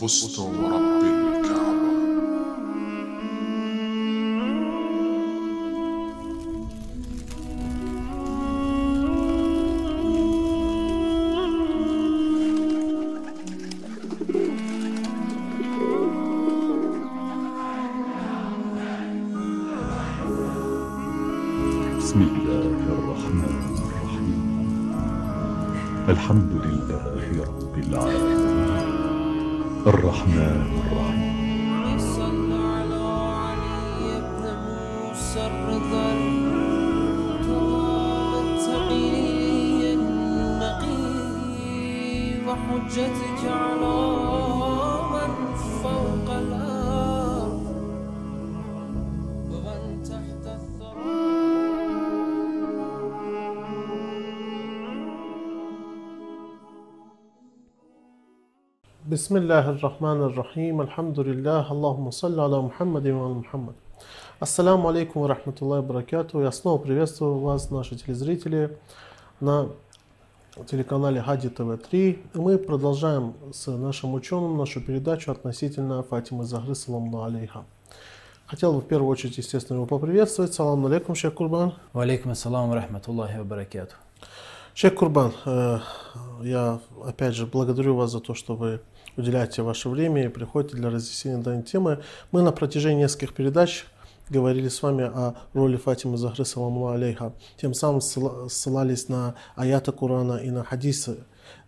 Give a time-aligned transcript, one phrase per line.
[0.00, 1.23] فزت ورب
[59.13, 63.75] بسم الله الرحمن الرحيم الحمد لله اللهم صل على Мухаммад и Мухаммад.
[64.39, 66.41] Ассаламу алейкум ва рахматуллахи баракату.
[66.41, 68.77] Я снова приветствую вас, наши телезрители,
[69.39, 69.69] на
[70.67, 71.93] телеканале Хади ТВ-3.
[71.93, 77.63] И мы продолжаем с нашим ученым нашу передачу относительно Фатимы Захры, саламу алейха.
[78.45, 80.53] Хотел бы в первую очередь, естественно, его поприветствовать.
[80.53, 81.73] Салам алейкум, шейх Курбан.
[81.93, 83.95] Валейкум ассалам ва рахматуллахи ва баракату.
[84.73, 85.79] Шейх Курбан, э,
[86.41, 88.81] я опять же благодарю вас за то, что вы
[89.16, 92.02] уделяете ваше время и приходите для разъяснения данной темы.
[92.32, 93.86] Мы на протяжении нескольких передач
[94.30, 97.32] говорили с вами о роли Фатимы Захры, саламу алейха.
[97.60, 101.18] Тем самым ссыла- ссылались на аяты Корана и на хадисы,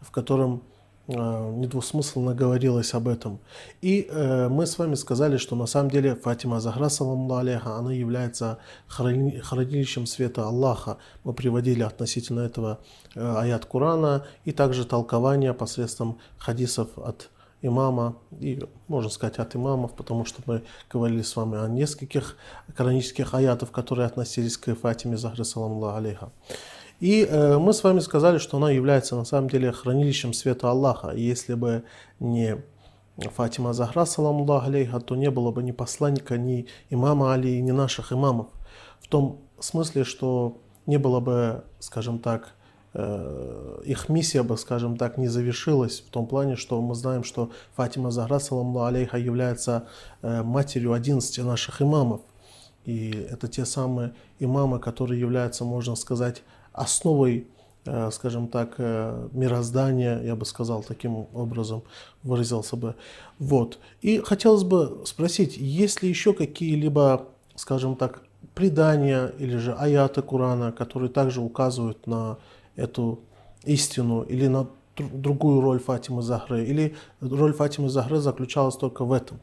[0.00, 0.62] в котором
[1.06, 3.40] э, недвусмысленно говорилось об этом.
[3.82, 7.92] И э, мы с вами сказали, что на самом деле Фатима Захра, саламу алейха, она
[7.92, 8.58] является
[8.88, 10.96] храни- хранилищем света Аллаха.
[11.24, 12.78] Мы приводили относительно этого
[13.14, 17.28] э, аят Корана и также толкование посредством хадисов от
[17.66, 22.36] имама и, можно сказать, от имамов, потому что мы говорили с вами о нескольких
[22.74, 26.30] коранических аятов, которые относились к Фатиме Захры, саламу алейха.
[27.00, 31.10] И э, мы с вами сказали, что она является на самом деле хранилищем света Аллаха.
[31.10, 31.84] И если бы
[32.20, 32.56] не
[33.18, 38.12] Фатима Захра, саламу алейха, то не было бы ни посланника, ни имама Али, ни наших
[38.12, 38.48] имамов.
[39.00, 42.54] В том смысле, что не было бы, скажем так,
[42.96, 48.10] их миссия бы, скажем так, не завершилась в том плане, что мы знаем, что Фатима
[48.10, 49.86] Захра, саламу алейха, является
[50.22, 52.22] э, матерью 11 наших имамов.
[52.86, 56.42] И это те самые имамы, которые являются, можно сказать,
[56.72, 57.48] основой,
[57.84, 61.82] э, скажем так, э, мироздания, я бы сказал таким образом,
[62.22, 62.94] выразился бы.
[63.38, 63.78] Вот.
[64.00, 68.22] И хотелось бы спросить, есть ли еще какие-либо, скажем так,
[68.54, 72.38] предания или же аяты Корана, которые также указывают на
[72.75, 73.19] эту
[73.63, 79.11] истину или на дру- другую роль Фатимы Захры, или роль Фатимы Захры заключалась только в
[79.13, 79.39] этом?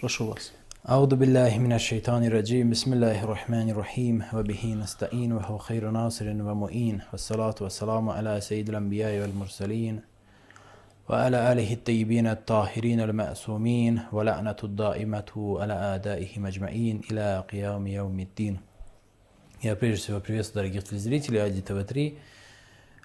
[0.00, 0.52] Прошу вас.
[0.88, 7.00] أعوذ بالله من الشيطان الرجيم بسم الله الرحمن الرحيم وبه نستعين وهو خير ناصر ومؤين
[7.12, 10.00] والصلاة والسلام على سيد الأنبياء والمرسلين
[11.08, 18.54] وعلى آله الطيبين الطاهرين المأسومين ولعنة الدائمة على أعدائهم أجمعين إلى قيام يوم الدين
[19.63, 22.17] Я прежде всего приветствую дорогих телезрителей Ади ТВ-3.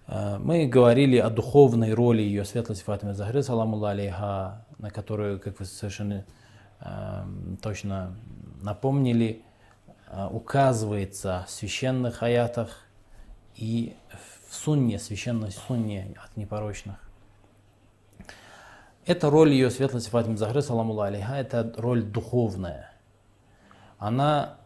[0.08, 5.60] Э, Мы говорили о духовной роли ее светлости Фатимы Захры, саламу алейха, на которую, как
[5.60, 6.24] вы совершенно
[6.80, 7.24] э,
[7.62, 8.16] точно
[8.60, 9.44] напомнили,
[10.08, 12.82] э, указывается в священных аятах
[13.54, 13.94] и
[14.48, 16.96] в сунне, священной сунне от непорочных.
[19.06, 22.90] Эта роль ее светлости Фатимы Захры, саламу алейха, это роль духовная.
[24.00, 24.58] Она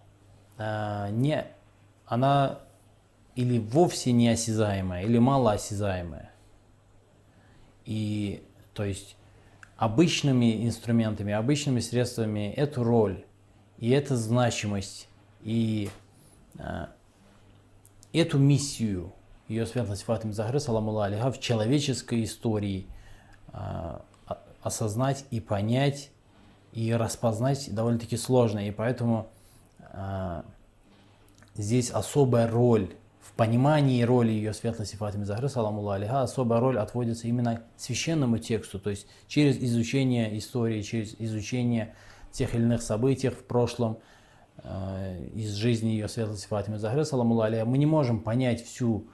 [0.58, 1.46] не,
[2.06, 2.60] она
[3.34, 6.30] или вовсе неосязаемая, или малоосязаемая.
[7.84, 8.42] И
[8.74, 9.16] то есть
[9.76, 13.24] обычными инструментами, обычными средствами эту роль
[13.78, 15.08] и эту значимость
[15.42, 15.90] и
[16.58, 16.86] э,
[18.12, 19.12] эту миссию
[19.48, 22.86] ее светлость Фатим Захры, саламу алейха, в человеческой истории
[23.52, 23.98] э,
[24.62, 26.10] осознать и понять
[26.72, 28.66] и распознать довольно-таки сложно.
[28.66, 29.28] И поэтому
[29.80, 30.42] э,
[31.56, 32.90] здесь особая роль
[33.20, 38.78] в понимании роли ее светлости Фатимы Захры, саламу алейха, особая роль отводится именно священному тексту,
[38.78, 41.94] то есть через изучение истории, через изучение
[42.32, 43.98] тех или иных событий в прошлом,
[44.58, 49.06] э, из жизни ее светлости Фатимы Захры, саламу алейха, мы не можем понять всю,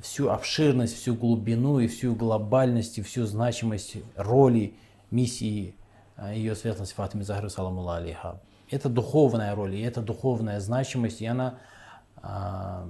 [0.00, 4.74] всю обширность, всю глубину и всю глобальность и всю значимость роли,
[5.10, 5.74] миссии
[6.16, 8.40] э, ее светлости Фатимы Захры, саламу алейха.
[8.70, 11.58] Это духовная роль, и это духовная значимость, и она
[12.16, 12.86] а,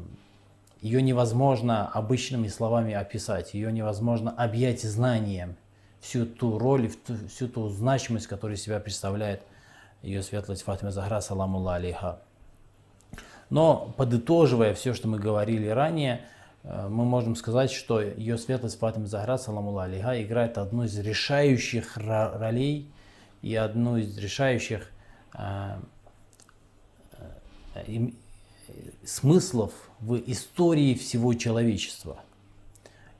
[0.80, 5.56] ее невозможно обычными словами описать, ее невозможно объять знанием,
[6.00, 6.90] всю ту роль,
[7.28, 9.42] всю ту значимость, которую себя представляет
[10.02, 12.20] ее светлость Фатима Захра, саламулла алейха.
[13.50, 16.20] Но подытоживая все, что мы говорили ранее,
[16.62, 21.96] э, мы можем сказать, что ее светлость Фатима Захра, саламулла алейха, играет одну из решающих
[21.96, 22.90] ро- ролей
[23.42, 24.90] и одну из решающих
[29.04, 32.18] смыслов в истории всего человечества.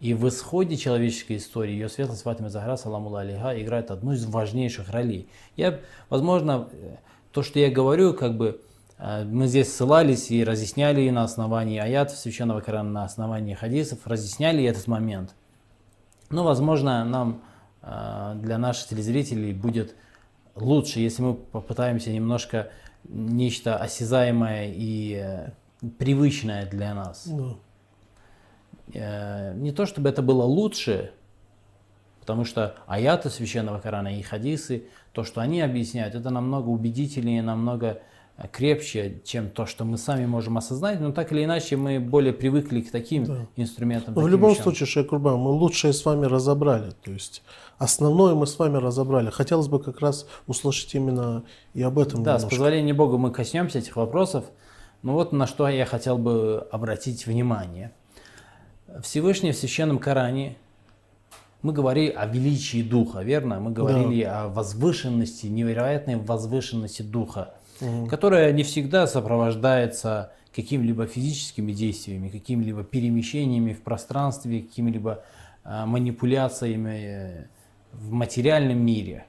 [0.00, 4.90] И в исходе человеческой истории ее светлость Фатима Захра, саламулла алейха, играет одну из важнейших
[4.90, 5.28] ролей.
[5.56, 6.96] Я, возможно, э,
[7.32, 8.60] то, что я говорю, как бы
[8.98, 14.62] э, мы здесь ссылались и разъясняли на основании аятов Священного Корана, на основании хадисов, разъясняли
[14.62, 15.34] этот момент.
[16.30, 17.42] Но, возможно, нам,
[17.82, 19.96] э, для наших телезрителей, будет
[20.62, 22.70] лучше, если мы попытаемся немножко
[23.04, 25.50] нечто осязаемое и э,
[25.98, 27.26] привычное для нас.
[27.26, 27.56] Да.
[28.94, 31.12] Э, Не то чтобы это было лучше,
[32.20, 38.02] потому что аяты священного Корана и хадисы, то, что они объясняют, это намного убедительнее, намного
[38.46, 42.82] крепче, чем то, что мы сами можем осознать, но так или иначе мы более привыкли
[42.82, 43.46] к таким Да.
[43.56, 44.14] инструментам.
[44.14, 44.62] Но в таким любом вещам.
[44.62, 46.92] случае, Шейх Курбан, мы лучшее с вами разобрали.
[47.02, 47.42] То есть
[47.78, 49.30] основное мы с вами разобрали.
[49.30, 51.42] Хотелось бы как раз услышать именно
[51.74, 52.48] и об этом Да, с немножко.
[52.50, 54.44] позволения Бога мы коснемся этих вопросов.
[55.02, 57.92] Но вот на что я хотел бы обратить внимание.
[59.02, 60.56] Всевышний в Священном Коране,
[61.62, 63.58] мы говорили о величии Духа, верно?
[63.60, 67.54] Мы говорили о возвышенности, невероятной возвышенности Духа,
[68.08, 75.24] которая не всегда сопровождается какими-либо физическими действиями, какими-либо перемещениями в пространстве, какими-либо
[75.64, 77.46] а, манипуляциями э,
[77.92, 79.26] в материальном мире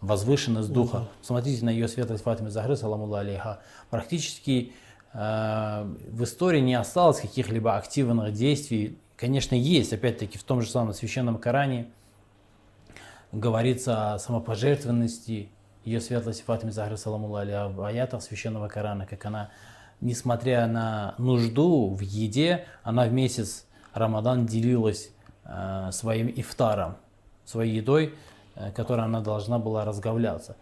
[0.00, 1.08] возвышенность духа.
[1.22, 3.60] Смотрите на ее светлость Фатимы Захры, саламулла алейха.
[3.90, 4.72] Практически
[5.12, 8.98] э, в истории не осталось каких-либо активных действий.
[9.16, 11.86] Конечно, есть, опять-таки, в том же самом Священном Коране
[13.32, 15.48] говорится о самопожертвенности
[15.84, 19.50] ее светлости Фатимы Захры, саламулла алейха, в аятах Священного Корана, как она,
[20.00, 25.10] несмотря на нужду в еде, она в месяц Рамадан делилась
[25.44, 26.96] э, своим ифтаром,
[27.44, 28.14] своей едой,
[28.54, 30.56] э, которой она должна была разговляться.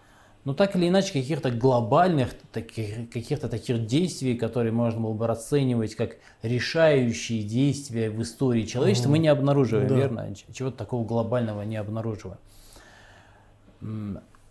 [0.45, 5.97] Но так или иначе, каких-то глобальных, таких, каких-то таких действий, которые можно было бы расценивать
[5.97, 9.97] как решающие действия в истории человечества, мы не обнаруживаем, Да.
[9.97, 10.33] верно?
[10.53, 12.39] Чего-то такого глобального не обнаруживаем.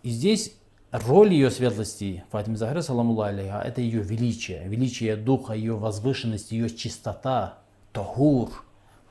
[0.06, 0.52] И здесь
[0.92, 6.70] роль ее светлости, Фатима Захара, саламулла алейха, это ее величие, величие духа, ее возвышенность, ее
[6.70, 7.58] чистота,
[7.92, 8.64] тахур.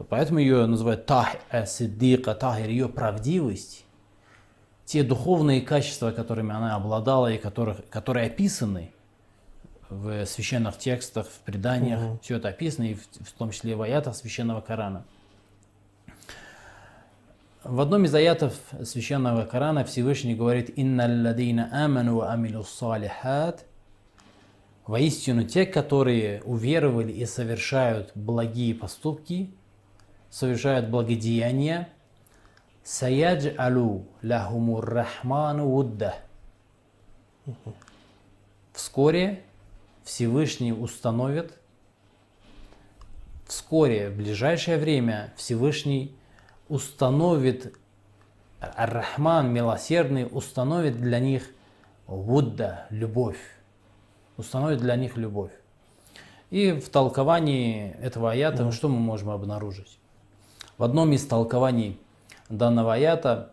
[0.08, 1.36] Поэтому ее называют тах,
[1.68, 3.84] сиддика, тахир, ее правдивость.
[4.86, 8.94] Те духовные качества, которыми она обладала и которых, которые описаны
[9.90, 12.20] в священных текстах, в преданиях, Мгм.
[12.20, 15.04] все это описано, и в, в том числе и в аятах священного Корана.
[17.66, 18.54] В одном из аятов
[18.84, 23.66] священного Корана Всевышний говорит «Инна ладина аману ва амилу салихат»
[24.86, 29.50] Воистину, те, которые уверовали и совершают благие поступки,
[30.30, 31.90] совершают благодеяния,
[32.84, 36.14] «Саядж'алу лахумур рахману вудда»
[38.74, 39.42] Вскоре
[40.04, 41.58] Всевышний установит,
[43.48, 46.15] вскоре, в ближайшее время Всевышний
[46.68, 47.76] установит,
[48.60, 51.50] Ар-Рахман, милосердный, установит для них
[52.08, 53.40] вудда, любовь.
[54.38, 55.52] Установит для них любовь.
[56.50, 59.98] И в толковании этого аята что мы можем обнаружить?
[60.78, 62.00] В одном из толкований
[62.50, 63.52] данного аята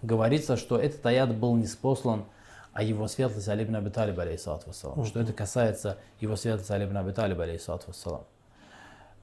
[0.00, 2.24] говорится, что этот аят был неспослан
[2.72, 5.04] а его светлость Али ибн Аби Талиб, алейхиссалату вассалам.
[5.04, 8.24] Что это касается его светлости Али ибн Аби Талиб, алейхиссалату вассалам.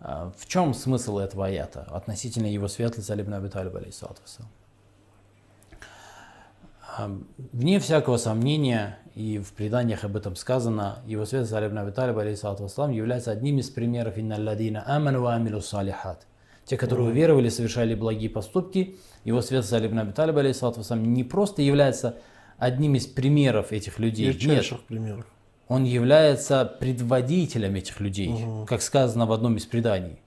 [0.02, 4.52] А, В чем смысл этого аята относительно его светлости Али ибн Аби Талиб, алейхиссалату вассалам?
[6.98, 7.12] А,
[7.52, 12.18] Вне всякого сомнения, и в преданиях об этом сказано, его светлость Али ибн Аби Талиб,
[12.18, 16.26] алейхиссалату вассалам, является одним из примеров «Инна ладина аману амилу салихат».
[16.66, 21.26] Те, которые уверовали, совершали благие поступки, его светлость Али ибн Аби Талиб, алейхиссалату вассалам, не
[21.26, 22.16] просто является
[22.58, 24.28] одним из примеров этих людей.
[24.28, 24.40] Нет,
[24.88, 25.26] примеров.
[25.70, 28.36] Он является предводителем этих людей,
[28.68, 30.20] как сказано в одном из преданий.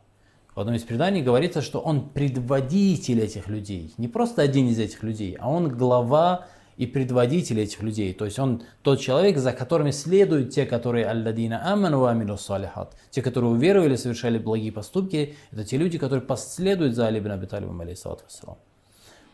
[0.54, 3.92] В одном из преданий говорится, что он предводитель этих людей.
[3.98, 6.46] Не просто один из этих людей, а он глава
[6.76, 8.12] и предводитель этих людей.
[8.12, 12.96] То есть он тот человек, за которыми следуют те, которые алладина аману ва амилу салихат.
[13.10, 17.46] Те, которые уверовали, совершали благие поступки, это те люди, которые последуют за Али ибн Аби
[17.46, 18.58] Талибом, алейхиссалату вассалам.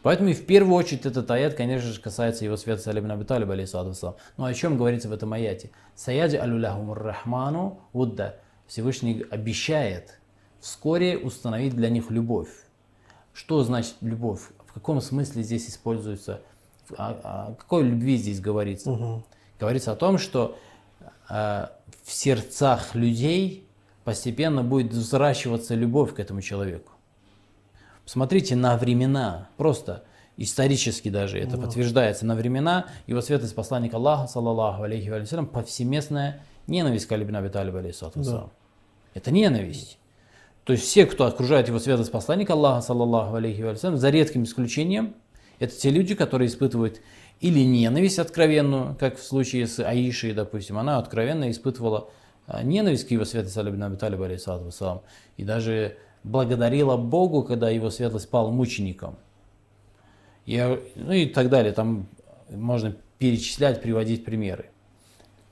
[0.02, 3.24] Поэтому и в первую очередь этот аят, конечно же, касается его святости Али ибн Аби
[3.24, 4.16] Талиба, алейхиссалату вассалам.
[4.36, 5.70] Но о чем говорится в этом аяте?
[5.94, 8.36] Саяджи алюляхумур рахману вудда.
[8.66, 10.18] Всевышний обещает
[10.60, 12.48] вскоре установить для них любовь.
[13.32, 14.40] Что значит любовь?
[14.66, 16.42] В каком смысле здесь используется?
[16.96, 19.22] О, о какой любви здесь говорится?
[19.58, 20.56] Говорится о том, что
[21.28, 21.66] э,
[22.04, 23.68] в сердцах людей
[24.04, 26.92] постепенно будет взращиваться любовь к этому человеку.
[28.08, 30.02] Посмотрите на времена, просто
[30.38, 37.04] исторически даже это подтверждается, на времена его светлость посланника Аллаха, саллаллаху алейхи вассалям, повсеместная ненависть
[37.04, 38.50] к Али бин Аби Талибу, алейхиссалату вассалам.
[39.12, 39.98] Это ненависть.
[40.64, 45.14] То есть все, кто окружает его светлость посланника Аллаха, саллаллаху алейхи вассалям, за редким исключением,
[45.58, 47.02] это те люди, которые испытывают
[47.40, 52.08] или ненависть откровенную, как в случае с Аишей, допустим, она откровенно испытывала
[52.46, 55.02] а, ненависть к его светлости Али бин Аби Талибу, алейхиссалату
[55.36, 59.16] и даже благодарила Богу, когда его светлость пал мучеником.
[60.46, 60.58] И,
[60.96, 61.72] ну и так далее.
[61.72, 62.06] Там
[62.50, 64.70] можно перечислять, приводить примеры.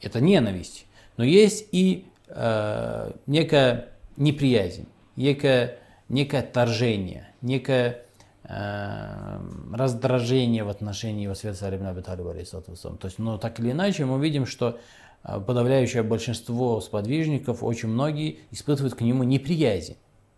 [0.00, 0.86] Это ненависть.
[1.16, 8.02] Но есть и э, некая неприязнь, некое, некое отторжение, некое
[8.44, 9.40] э,
[9.72, 12.98] раздражение в отношении его святца Али ибн Аби Талиба, алейхиссалату вассалам.
[12.98, 14.78] То есть, но так или иначе, мы видим, что
[15.24, 19.96] э, подавляющее большинство сподвижников, очень многие испытывают к нему неприязнь.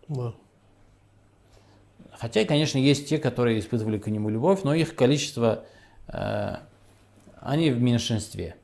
[0.09, 0.33] Да.
[2.11, 5.63] Хотя, конечно, есть те, которые испытывали к нему любовь, но их количество,
[6.07, 6.55] э,
[7.39, 8.57] они в меньшинстве.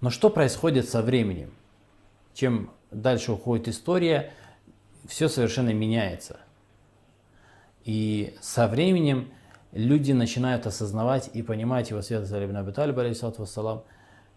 [0.00, 1.54] Но что происходит со временем?
[2.34, 4.32] Чем дальше уходит история,
[5.06, 6.40] все совершенно меняется.
[7.84, 9.32] И со временем
[9.70, 13.84] люди начинают осознавать и понимать его святость Али ибн Аби Талиб, алейхиссалату вассалам,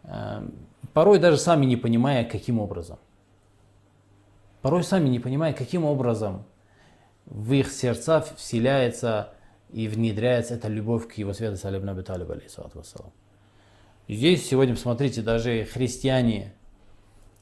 [0.04, 0.48] э,
[0.94, 2.98] порой даже сами не понимая, каким образом.
[4.66, 6.44] Порой сами не понимая, каким образом
[7.28, 9.30] в их сердца вселяется
[9.72, 13.12] и внедряется эта любовь к его святости Али ибн Аби Талиб, алейхиссалату вассалам.
[14.08, 16.52] Здесь сегодня, посмотрите, даже христиане,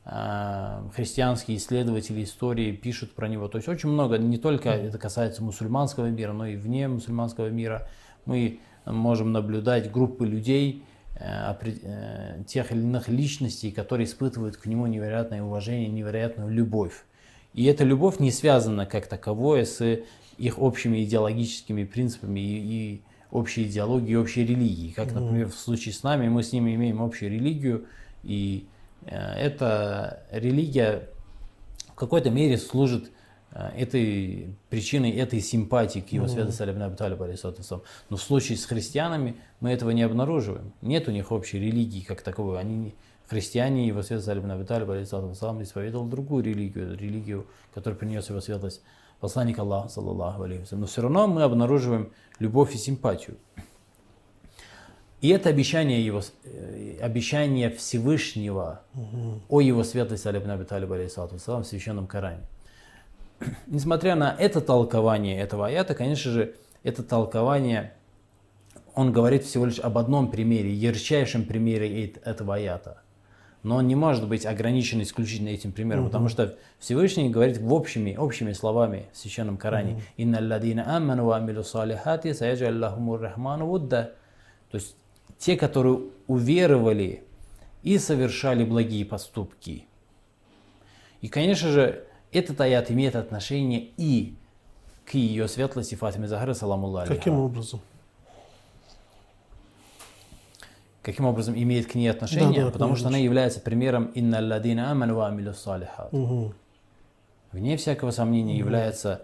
[0.03, 3.47] а, христианские исследователи истории пишут про него.
[3.47, 7.87] То есть очень много, не только это касается мусульманского мира, но и вне мусульманского мира.
[8.25, 10.83] Мы можем наблюдать группы людей,
[11.15, 17.05] э, э, тех или иных личностей, которые испытывают к нему невероятное уважение, невероятную любовь.
[17.53, 19.99] И эта любовь не связана как таковое с
[20.37, 24.91] их общими идеологическими принципами и, и общей идеологией, общей религией.
[24.91, 27.85] Как, например, в случае с нами, мы с ними имеем общую религию,
[28.23, 28.65] и
[29.05, 31.09] э, эта религия
[31.89, 33.11] в какой-то мере служит
[33.51, 37.83] э, этой причиной этой симпатии к его святости Али ибн Аби Талиб, алейхиссалату вассалам.
[38.09, 40.73] Но в случае с христианами мы этого не обнаруживаем.
[40.81, 42.59] Нет у них общей религии как таковой.
[42.59, 42.93] Они
[43.33, 48.39] христиане, светлость Али ибн Аби Талиб, алейхиссалату вассалам, исповедовал другую религию, религию, которую принес его
[48.41, 48.81] светлость
[49.19, 50.65] посланник Аллаха, саллаллаху алейхи.
[50.71, 53.37] Но все равно мы обнаруживаем любовь и симпатию.
[55.21, 58.81] И это обещание, его, э, обещание Всевышнего
[59.47, 62.41] о его светлости Али ибн Аби Талиб, алейхиссалату в священном Коране.
[63.67, 67.93] Несмотря на это толкование этого аята, конечно же, это толкование,
[68.93, 73.03] он говорит всего лишь об одном примере, ярчайшем примере эт- этого аята.
[73.63, 78.15] Но он не может быть ограничен исключительно этим примером, потому что Всевышний говорит в общими,
[78.15, 80.01] общими словами в Священном Коране.
[80.17, 84.15] «Инна алладина аману ва амилу салихати саяджаль лахумур рахману вудда».
[84.69, 84.95] То есть
[85.37, 87.23] те, которые уверовали
[87.83, 89.85] и совершали благие поступки.
[91.21, 92.03] И, конечно же,
[92.33, 94.35] этот аят имеет отношение и
[95.05, 96.97] к ее светлости Фатиме Захара, саламу.
[97.07, 97.79] Каким образом?
[101.03, 102.61] Каким образом имеет к ней отношение?
[102.61, 106.13] Да, да, Потому что она является примером «Инна алладина аману ва амилу салихат».
[106.13, 106.53] Мгм.
[107.51, 109.21] Вне всякого сомнения является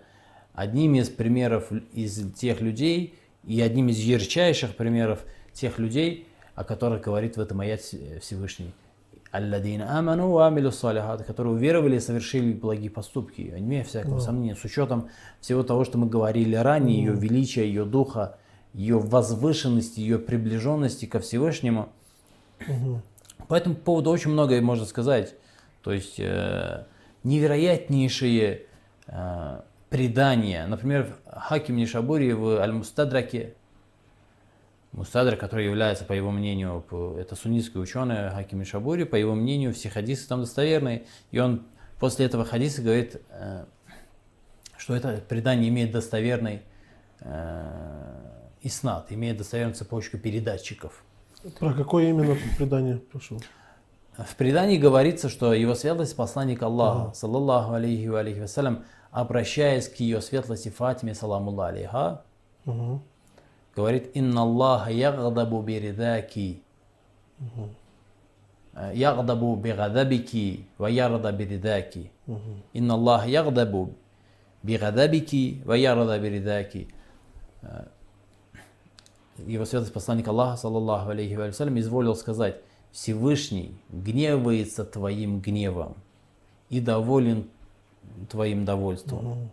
[0.53, 7.01] одним из примеров из тех людей и одним из ярчайших примеров тех людей, о которых
[7.01, 8.73] говорит в этом аят Всевышний.
[9.31, 14.65] Алладина аману ва амилу салихат, которые уверовали и совершили благие поступки, вне всякого сомнения, с
[14.65, 15.07] учетом
[15.39, 18.37] всего того, что мы говорили ранее, ее величия, ее духа,
[18.73, 21.89] ее возвышенности, ее приближенности ко Всевышнему.
[23.47, 25.35] По этому поводу очень многое можно сказать.
[25.81, 26.85] То есть э,
[27.23, 28.63] невероятнейшие
[29.07, 30.67] э, предания.
[30.67, 33.55] Например, Хаким Нишабури в Аль-Мустадраке,
[34.91, 36.83] Мустадрак, который является, по его мнению,
[37.19, 41.05] это суннитский ученый Хаким Нишабури, по его мнению, все хадисы там достоверные.
[41.31, 41.63] И он
[41.99, 43.65] после этого хадиса говорит, э,
[44.77, 46.61] что это предание имеет достоверный
[47.21, 51.03] э, иснат, имеет достоверную цепочку передатчиков.
[51.59, 53.39] Про какое именно предание прошу?
[54.17, 59.95] В предании говорится, что его светлость посланник Аллаха, саллаллаху алейхи ва алейхи вассалям, обращаясь к
[60.01, 62.23] ее светлости Фатиме, саламу алейха,
[62.65, 63.01] Мгм.
[63.75, 66.61] говорит, «Инна Аллаха ягдабу биридаки».
[70.77, 72.11] ва ярда биридаки.
[72.73, 73.93] Инна Аллах ягдабу
[74.63, 76.87] бигадабики ва ярда биридаки.
[77.61, 77.85] Э,
[79.45, 85.95] Его святость посланник Аллаха, саллаллаху алейхи ва салям, изволил сказать, Всевышний гневается твоим гневом
[86.69, 87.49] и доволен
[88.29, 89.51] твоим довольством.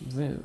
[0.00, 0.38] Вы-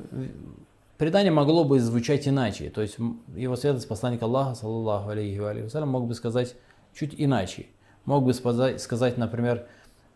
[0.98, 2.70] Предание могло бы звучать иначе.
[2.70, 2.96] То есть
[3.36, 6.56] его святость посланник Аллаха, саллаллаху алейхи ва алейхи вассалям, мог бы сказать
[6.92, 7.66] чуть иначе.
[8.04, 9.66] Мог бы сказать, например,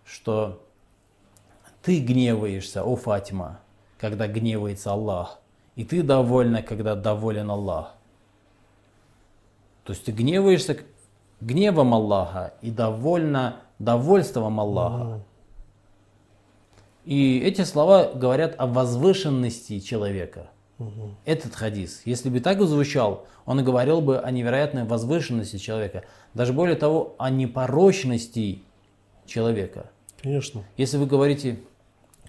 [0.04, 0.60] что
[1.82, 3.60] ты гневаешься, о Фатима,
[3.98, 5.38] когда гневается Аллах,
[5.76, 7.94] и ты довольна, когда доволен Аллах.
[9.84, 10.78] То есть ты гневаешься
[11.40, 15.22] гневом Аллаха и довольна довольством Аллаха.
[17.04, 20.50] И эти слова говорят о возвышенности человека.
[21.24, 26.04] Этот хадис, если бы так звучал, он говорил бы о невероятной возвышенности человека.
[26.34, 28.62] Даже более того, о непорочности
[29.26, 29.90] человека.
[30.20, 30.64] Конечно.
[30.76, 31.60] Если вы говорите,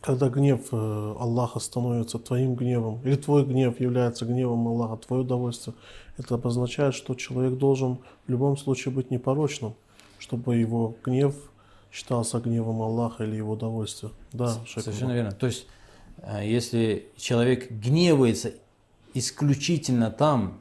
[0.03, 0.75] Когда гнев э,
[1.17, 5.75] Аллаха становится твоим гневом, или твой гнев является гневом Аллаха, твое удовольствие,
[6.17, 9.75] это обозначает, что человек должен в любом случае быть непорочным,
[10.19, 11.33] чтобы его гнев
[11.89, 14.12] считался гневом Аллаха или его удовольствие.
[14.33, 15.31] Да, Совершенно верно.
[15.31, 15.67] То есть,
[16.17, 18.51] э, если человек гневается
[19.13, 20.60] исключительно там,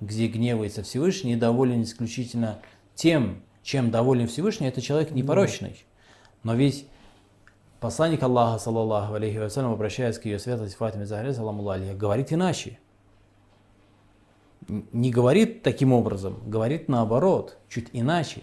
[0.00, 2.58] где гневается Всевышний, и доволен исключительно
[2.96, 5.84] тем, чем доволен Всевышний, это человек непорочный.
[6.42, 6.86] Но ведь
[7.82, 12.78] посланник Аллаха, саллаллаху алейхи вассалям, обращаясь к ее святости Фатиме Захаре, саламу алейхи, говорит иначе.
[14.68, 18.42] Не говорит таким образом, говорит наоборот, чуть иначе.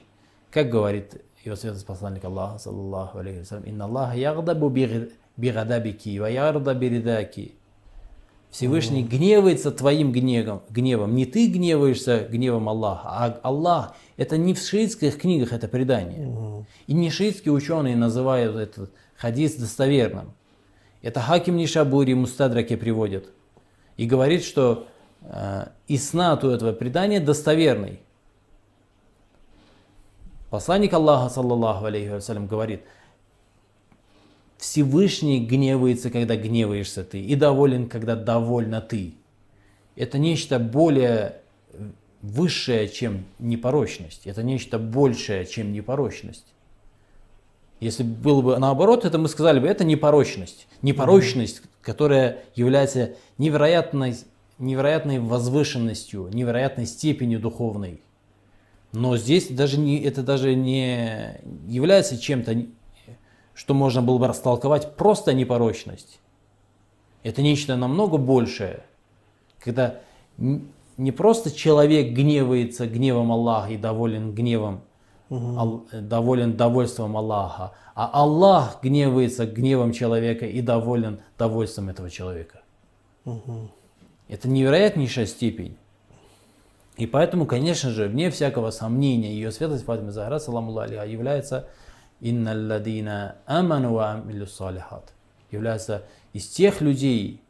[0.51, 6.25] Как говорит его святость посланник Аллаха, саллаллаху алейхи вассалям, «Инна Аллаха ягдабу биг- бигадабики, ва
[6.25, 7.55] ярда биридаки».
[8.51, 11.15] Всевышний гневается твоим гневом, гневом.
[11.15, 13.95] Не ты гневаешься гневом Аллаха, а Аллах.
[14.17, 16.65] Это не в шиитских книгах это предание.
[16.87, 20.31] И не шиитские ученые называют этот хадис достоверным.
[21.01, 23.29] Это Хаким Нишабури Мустадраке приводит.
[23.97, 24.87] И говорит, что
[25.21, 27.99] э, иснат у этого предания достоверный.
[30.49, 32.81] Посланник Аллаха, саллаллаху алейхи вассалям, говорит,
[34.57, 39.13] Всевышний гневается, когда гневаешься ты, и доволен, когда довольна ты.
[39.95, 41.41] Это нечто более
[42.21, 44.27] высшее, чем непорочность.
[44.27, 46.53] Это нечто большее, чем непорочность.
[47.79, 50.67] Если было бы наоборот, это мы сказали бы, это непорочность.
[50.81, 54.15] Непорочность, которая является невероятной,
[54.57, 58.01] невероятной возвышенностью, невероятной степенью духовной.
[58.91, 62.65] Но здесь даже не, это даже не является чем-то,
[63.53, 66.19] что можно было бы растолковать просто непорочность.
[67.23, 68.83] Это нечто намного большее.
[69.59, 69.99] Когда
[70.37, 74.81] не просто человек гневается гневом Аллаха и доволен гневом,
[75.29, 82.61] Э, доволен довольством Аллаха, а Аллах гневается гневом человека и доволен довольством этого человека.
[84.27, 85.77] Это невероятнейшая степень.
[86.97, 91.67] И поэтому, конечно же, вне всякого сомнения, ее святость Фатима Захара, саламу алейха, является
[92.21, 95.13] инналладина аману амилю салихат.
[95.51, 97.41] Является из тех людей,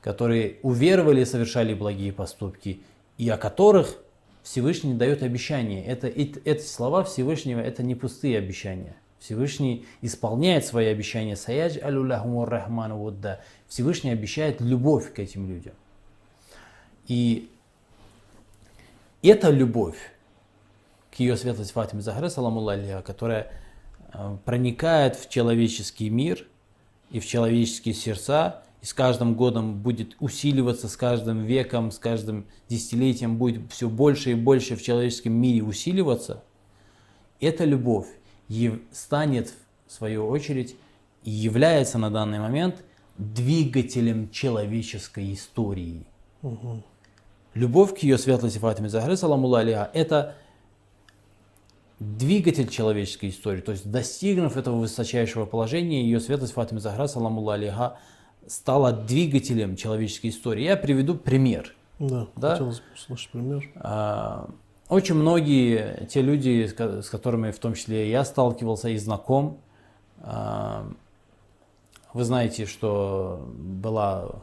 [0.00, 2.82] которые уверовали и совершали благие поступки,
[3.18, 3.96] и о которых
[4.42, 5.84] Всевышний дает обещание.
[5.84, 8.96] Это, эт- эти слова Всевышнего это не пустые обещания.
[9.18, 11.36] Всевышний исполняет свои обещания.
[11.36, 13.42] Саяж алюляхумур рахману вудда.
[13.68, 15.74] Всевышний обещает любовь к этим людям.
[17.06, 17.50] И
[19.22, 19.98] эта любовь
[21.10, 23.52] к ее светлости Фатиме Захаре, саламу алейха, которая
[24.12, 26.46] э, проникает в человеческий мир
[27.10, 32.46] и в человеческие сердца, и с каждым годом будет усиливаться, с каждым веком, с каждым
[32.68, 36.42] десятилетием будет все больше и больше в человеческом мире усиливаться,
[37.40, 38.06] эта любовь
[38.92, 39.52] станет,
[39.86, 40.76] в свою очередь,
[41.24, 42.82] и является на данный момент
[43.18, 46.06] двигателем человеческой истории.
[47.54, 50.36] Любовь к ее светлости Фатиме Захаре, саламу алейха, это
[51.98, 53.60] двигатель человеческой истории.
[53.60, 57.98] То есть, достигнув этого высочайшего положения, ее светлость Фатиме Захара, саламу алейха,
[58.46, 60.64] стала двигателем человеческой истории.
[60.64, 61.74] Я приведу пример.
[61.98, 62.52] Да, Да?
[62.52, 63.70] хотелось бы услышать пример.
[63.76, 64.48] А,
[64.88, 69.60] Очень многие те люди, с ко- с которыми в том числе я сталкивался и знаком,
[70.20, 70.90] а,
[72.12, 74.42] вы знаете, что была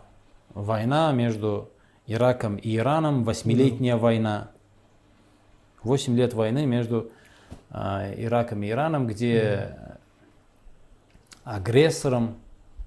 [0.54, 1.70] война между
[2.06, 4.52] Ираком и Ираном, восьмилетняя война.
[5.84, 7.12] Восемь лет войны между
[7.70, 9.76] а, Ираком и Ираном, где
[11.44, 12.36] агрессором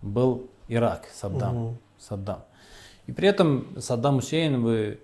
[0.03, 1.57] был Ирак, Саддам.
[1.57, 1.79] Мгм.
[1.99, 2.45] Саддам.
[3.07, 5.01] И при этом Саддам Хусейн, вы,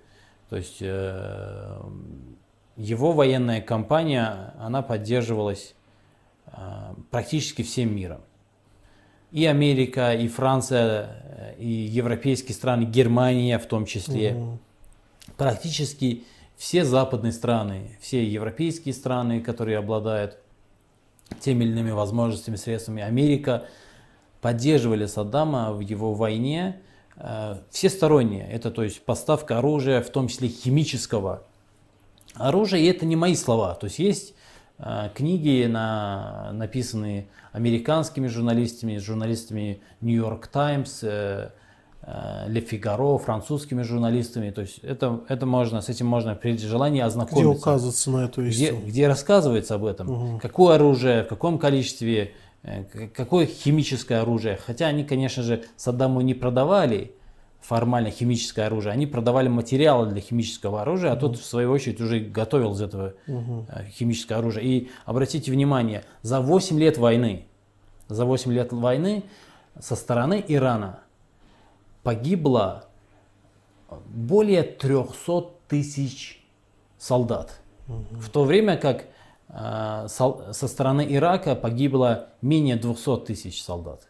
[0.48, 1.80] то есть э,
[2.76, 5.74] его военная кампания, она поддерживалась
[6.46, 8.20] а, практически всем миром.
[9.32, 14.34] И Америка, и Франция, э, и европейские страны, Германия в том числе.
[14.34, 14.58] Мгм.
[15.36, 16.24] Практически
[16.56, 20.38] все западные страны, все европейские страны, которые обладают
[21.40, 23.66] теми или иными возможностями, средствами, Америка
[24.40, 26.76] поддерживали Саддама в его войне
[27.16, 28.46] э, всесторонне.
[28.50, 31.42] Это то есть поставка оружия, в том числе химического
[32.34, 32.80] оружия.
[32.80, 33.74] И это не мои слова.
[33.74, 34.34] То есть есть
[34.78, 41.50] э, книги, на, написанные американскими журналистами, журналистами New York Times, э,
[42.02, 44.50] э, Le Figaro, французскими журналистами.
[44.50, 48.42] То есть это, это можно, с этим можно при желании Где ознакомиться указывается на эту
[48.42, 48.80] где, истину?
[48.86, 50.40] где рассказывается об этом, Мгм.
[50.40, 52.34] какое оружие, в каком количестве,
[53.14, 54.58] какое химическое оружие.
[54.64, 57.12] Хотя они, конечно же, Саддаму не продавали
[57.60, 62.20] формально химическое оружие, они продавали материалы для химического оружия, а тот, в свою очередь, уже
[62.20, 63.32] готовил из этого э,
[63.90, 64.64] химическое оружие.
[64.64, 67.46] И обратите внимание, за 8 лет войны,
[68.08, 69.24] за 8 лет войны
[69.80, 71.00] со стороны Ирана
[72.02, 72.84] погибло
[74.06, 76.44] более 300 тысяч
[76.98, 77.60] солдат.
[77.88, 79.06] В то время как э,
[79.48, 84.08] со стороны Ирака погибло менее 200 тысяч солдат.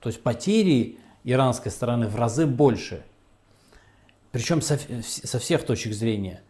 [0.00, 3.04] То есть потери иранской стороны в разы больше.
[4.32, 6.42] Причем со, со всех точек зрения.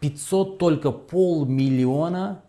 [0.00, 2.42] 500 только полмиллиона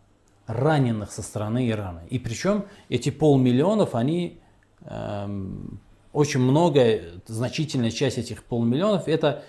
[0.47, 2.01] раненых со стороны Ирана.
[2.09, 4.39] И причем эти полмиллионов, они
[4.81, 5.79] эм,
[6.11, 9.43] очень много, значительная часть этих полмиллионов это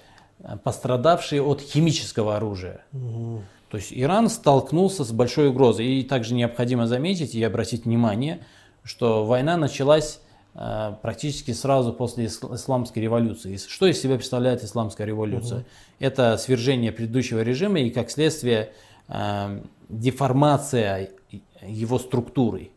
[0.62, 2.84] пострадавшие от химического оружия.
[3.74, 5.98] То есть Иран столкнулся с большой угрозой.
[5.98, 8.38] И также необходимо заметить и обратить внимание,
[8.84, 10.20] что война началась
[10.54, 13.56] э, практически сразу после ис- исламской революции.
[13.56, 15.64] Что из себя представляет исламская революция?
[15.98, 18.70] Это свержение предыдущего режима и, как следствие,
[19.08, 21.10] э, деформация
[21.66, 22.70] его структуры.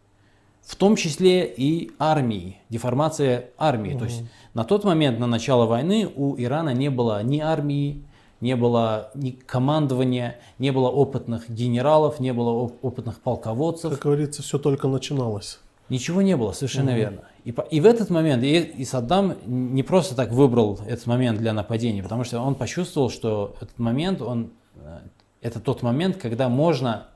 [0.63, 3.95] В том числе и армии, деформация армии.
[3.95, 4.23] То есть
[4.55, 8.03] на тот момент, на начало войны, у Ирана не было ни армии,
[8.41, 13.91] не было ни командования, не было опытных генералов, не было оп- опытных полководцев.
[13.93, 15.59] Как говорится, все только начиналось.
[15.89, 17.21] Ничего не было, совершенно верно.
[17.45, 21.53] И, и в этот момент, и, и Саддам не просто так выбрал этот момент для
[21.53, 24.99] нападения, потому что он почувствовал, что этот момент, он, э,
[25.41, 27.07] это тот момент, когда можно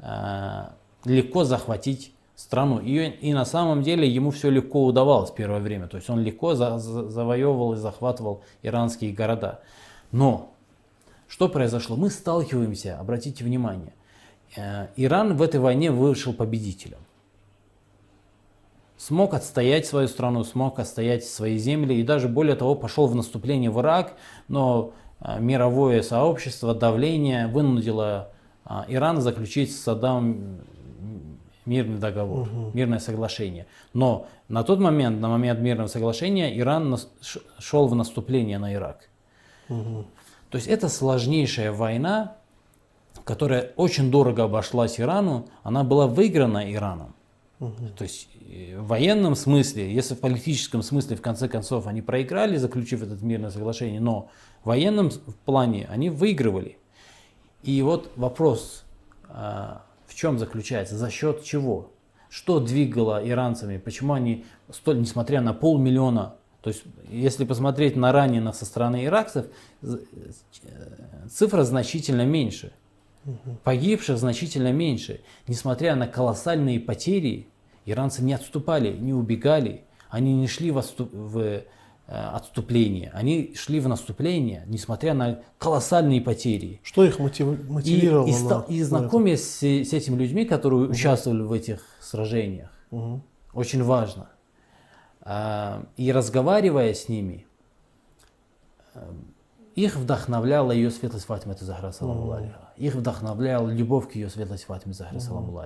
[0.00, 0.66] э,
[1.04, 2.78] легко захватить страну.
[2.78, 5.88] И, и на самом деле ему все легко удавалось первое время.
[5.88, 9.60] То есть он легко за- за- завоевывал и захватывал иранские города.
[10.12, 10.51] Но
[11.32, 11.96] что произошло?
[11.96, 13.94] Мы сталкиваемся, обратите внимание,
[14.54, 16.98] э, Иран в этой войне вышел победителем
[18.98, 23.68] смог отстоять свою страну, смог отстоять свои земли и даже более того пошел в наступление
[23.68, 24.14] в Ирак,
[24.46, 28.30] но а, мировое сообщество, давление вынудило
[28.64, 30.60] а, Иран заключить с Саддамом
[31.66, 33.66] мирный договор, мирное соглашение.
[33.92, 36.96] Но на тот момент, на момент мирного соглашения, Иран
[37.58, 39.08] шел в наступление на Ирак.
[40.52, 42.36] То есть это сложнейшая война,
[43.24, 47.14] которая очень дорого обошлась Ирану, она была выиграна Ираном.
[47.96, 52.58] То есть э, в военном смысле, если в политическом смысле, в конце концов, они проиграли,
[52.58, 54.28] заключив это мирное соглашение, но
[54.62, 55.10] в военном
[55.46, 56.76] плане они выигрывали.
[57.62, 58.84] И вот вопрос,
[59.30, 61.92] а, в чем заключается, за счет чего?
[62.28, 68.54] Что двигало иранцами, почему они, столь, несмотря на полмиллиона, то есть если посмотреть на раненых
[68.54, 69.46] со стороны иракцев,
[69.82, 69.96] э,
[71.30, 72.72] цифра значительно меньше.
[73.62, 75.20] Погибших значительно меньше.
[75.46, 77.46] Несмотря на колоссальные потери,
[77.86, 81.62] иранцы не отступали, не убегали, они не шли в, отступ- в, э,
[82.08, 86.80] отступление, они шли в наступление, несмотря на колоссальные потери.
[86.82, 88.26] Что их мотив- И, мотивировало?
[88.26, 88.84] и, и на это?
[88.84, 93.22] знакомясь с, с этими людьми, которые участвовали в этих сражениях, Мгм.
[93.54, 94.28] очень важно.
[95.22, 97.46] А, И разговаривая с ними,
[98.94, 99.14] а,
[99.74, 102.50] их вдохновляла ее светлость Фатима Захра саламу.
[102.76, 105.58] Их вдохновляла любовь к ее светлости Фатиме Захра саламу.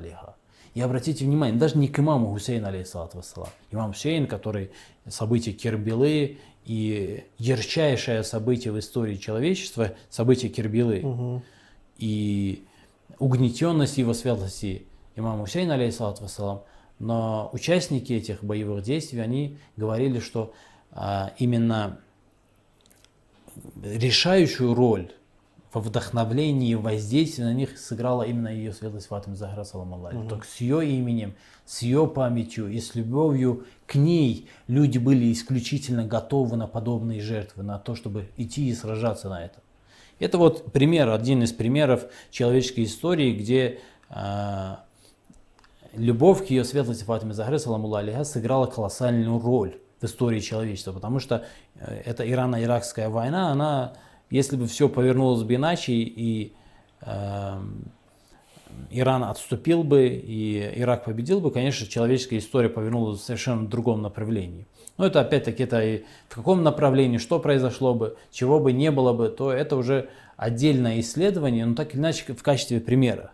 [0.75, 3.49] И обратите внимание, даже не к имаму Хусейну алейхиссалату вассалам.
[3.71, 4.71] Имам Хусейн, который
[5.09, 11.43] событие Кербелы и ярчайшее событие в истории человечества, событие Кербелы Мгм.
[11.97, 12.67] и
[13.19, 16.63] угнетенность его светлости имама Хусейна, алейхиссалату вассалам,
[16.99, 20.55] но участники этих боевых действий, они говорили, что
[20.93, 22.01] а, именно
[23.83, 25.13] решающую роль
[25.73, 30.27] во вдохновлении и воздействии на них сыграла именно ее светлость Фатима Захра, салам алейхи.
[30.29, 31.35] Так с ее именем,
[31.67, 37.63] с ее памятью и с любовью к ней люди были исключительно готовы на подобные жертвы,
[37.63, 39.61] на то, чтобы идти и сражаться на это.
[40.19, 44.77] Это вот пример, один из примеров человеческой истории, где э,
[45.97, 51.19] любовь к ее светлости Фатиме Захре, саламу алейха, сыграла колоссальную роль в истории человечества, потому
[51.19, 53.95] что э, эта Ирано-Иракская война, она,
[54.31, 56.53] если бы все повернулось бы иначе, и
[57.01, 57.61] э,
[58.91, 64.67] Иран отступил бы, и Ирак победил бы, конечно, человеческая история повернулась в совершенно другом направлении.
[64.99, 69.29] Но это опять-таки, это в каком направлении, что произошло бы, чего бы не было бы,
[69.29, 73.33] то это уже отдельное исследование, но так или иначе в качестве примера.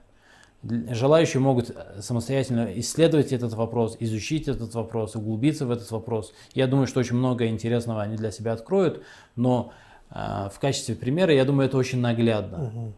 [0.62, 6.32] Желающие могут самостоятельно исследовать этот вопрос, изучить этот вопрос, углубиться в этот вопрос.
[6.54, 9.02] Я думаю, что очень много интересного они для себя откроют,
[9.34, 9.72] но
[10.10, 10.14] э,
[10.52, 12.66] в качестве примера, я думаю, это очень наглядно.
[12.66, 12.92] Угу.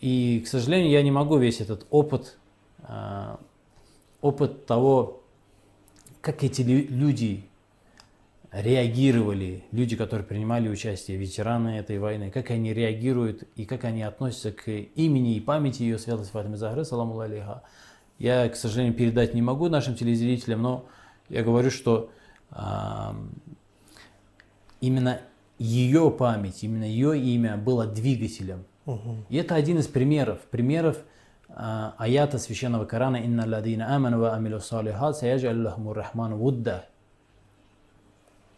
[0.00, 2.38] И, к сожалению, я не могу весь этот опыт,
[2.88, 3.36] э,
[4.20, 5.22] опыт того,
[6.20, 7.44] как эти люди
[8.52, 14.50] реагировали, люди, которые принимали участие, ветераны этой войны, как они реагируют и как они относятся
[14.50, 17.62] к имени и памяти ее святости Фатимы Захры, саламу алейха,
[18.18, 20.84] я, к сожалению, передать не могу нашим телезрителям, но
[21.28, 22.10] я говорю, что
[22.50, 22.56] э,
[24.80, 25.20] именно
[25.58, 28.64] ее память, именно ее имя было двигателем.
[28.86, 29.16] Угу.
[29.28, 30.98] И это один из примеров, примеров
[31.48, 36.86] э, аята священного Корана «Инна ладина аману ва амилу салихат саяджалю лахму рахману вудда».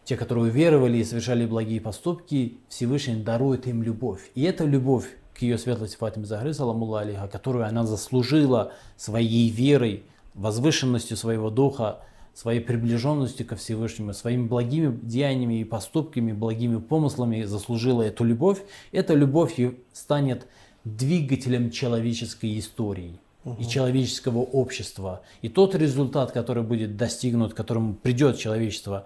[0.05, 4.31] Те, которые уверовали и совершали благие поступки, Всевышний дарует им любовь.
[4.35, 10.03] И эта любовь к ее светлости Фатиме Захры, саламу алейха, которую она заслужила своей верой,
[10.33, 12.01] возвышенностью своего духа,
[12.33, 18.61] своей приближенностью ко Всевышнему, своими благими деяниями и поступками, благими помыслами заслужила эту любовь,
[18.91, 19.59] эта любовь
[19.93, 20.47] станет
[20.83, 23.19] двигателем человеческой истории
[23.59, 25.21] и человеческого общества.
[25.41, 29.05] И тот результат, который будет достигнут, к которому придет человечество,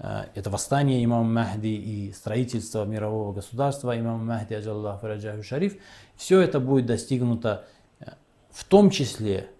[0.00, 5.76] это восстание имама Махди и строительство мирового государства имама Махди, аджаллаху раджаху шариф,
[6.16, 7.66] все это будет достигнуто
[8.00, 8.12] э,
[8.50, 9.50] в том числе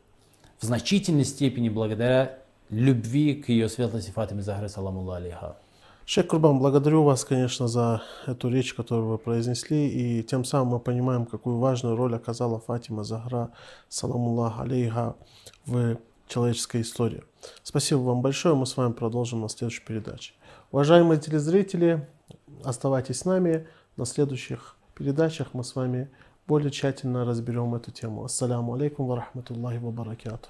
[0.58, 2.38] в значительной степени благодаря
[2.70, 5.56] любви к ее светлости Фатиме Захре, саламу алейха.
[6.06, 10.80] Шейх Курбан, благодарю вас, конечно, за эту речь, которую вы произнесли, и тем самым мы
[10.80, 13.50] понимаем, какую важную роль оказала Фатима Захра,
[13.88, 15.14] саламуллах алейха,
[15.66, 15.98] в
[16.30, 17.22] человеческой истории.
[17.62, 20.32] Спасибо вам большое, мы с вами продолжим на следующей передаче.
[20.70, 22.08] Уважаемые телезрители,
[22.64, 23.66] оставайтесь с нами,
[23.96, 26.08] на следующих передачах мы с вами
[26.46, 28.24] более тщательно разберем эту тему.
[28.24, 30.48] Ассаляму алейкум ва рахматуллахи ва баракатуh.